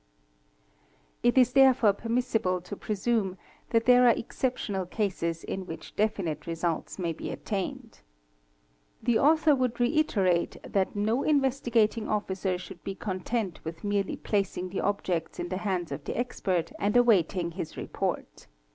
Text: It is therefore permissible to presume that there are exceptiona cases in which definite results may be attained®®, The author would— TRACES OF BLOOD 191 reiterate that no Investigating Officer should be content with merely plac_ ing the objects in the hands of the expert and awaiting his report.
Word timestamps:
It 1.21 1.37
is 1.37 1.53
therefore 1.53 1.93
permissible 1.93 2.59
to 2.61 2.75
presume 2.75 3.37
that 3.69 3.85
there 3.85 4.07
are 4.07 4.15
exceptiona 4.15 4.89
cases 4.89 5.43
in 5.43 5.67
which 5.67 5.95
definite 5.95 6.47
results 6.47 6.97
may 6.97 7.13
be 7.13 7.25
attained®®, 7.27 8.01
The 9.03 9.19
author 9.19 9.53
would— 9.55 9.75
TRACES 9.75 9.93
OF 9.93 9.93
BLOOD 9.93 10.15
191 10.15 10.25
reiterate 10.33 10.73
that 10.73 10.95
no 10.95 11.21
Investigating 11.21 12.07
Officer 12.09 12.57
should 12.57 12.83
be 12.83 12.95
content 12.95 13.59
with 13.63 13.83
merely 13.83 14.17
plac_ 14.17 14.45
ing 14.57 14.69
the 14.69 14.81
objects 14.81 15.37
in 15.39 15.49
the 15.49 15.57
hands 15.57 15.91
of 15.91 16.05
the 16.05 16.17
expert 16.17 16.71
and 16.79 16.97
awaiting 16.97 17.51
his 17.51 17.77
report. 17.77 18.47